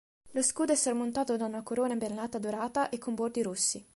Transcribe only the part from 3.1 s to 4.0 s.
bordi rossi.